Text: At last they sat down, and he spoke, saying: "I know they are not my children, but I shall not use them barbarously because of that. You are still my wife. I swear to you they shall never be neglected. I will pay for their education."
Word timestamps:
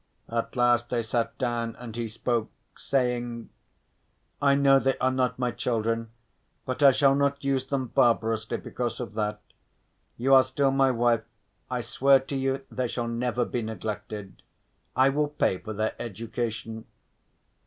At 0.29 0.55
last 0.55 0.89
they 0.89 1.03
sat 1.03 1.37
down, 1.37 1.75
and 1.75 1.95
he 1.95 2.07
spoke, 2.07 2.49
saying: 2.75 3.51
"I 4.41 4.55
know 4.55 4.79
they 4.79 4.97
are 4.97 5.11
not 5.11 5.37
my 5.37 5.51
children, 5.51 6.09
but 6.65 6.81
I 6.81 6.89
shall 6.91 7.13
not 7.13 7.43
use 7.43 7.67
them 7.67 7.85
barbarously 7.89 8.57
because 8.57 8.99
of 8.99 9.13
that. 9.13 9.41
You 10.17 10.33
are 10.33 10.41
still 10.41 10.71
my 10.71 10.89
wife. 10.89 11.21
I 11.69 11.81
swear 11.81 12.19
to 12.19 12.35
you 12.35 12.65
they 12.71 12.87
shall 12.87 13.07
never 13.07 13.45
be 13.45 13.61
neglected. 13.61 14.41
I 14.95 15.09
will 15.09 15.27
pay 15.27 15.59
for 15.59 15.71
their 15.71 15.93
education." 16.01 16.85